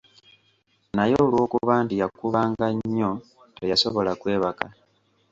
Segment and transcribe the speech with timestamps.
[0.95, 3.11] Naye olw'okuba nti yakubanga nnyo,
[3.57, 4.65] teyasobola kwebaka.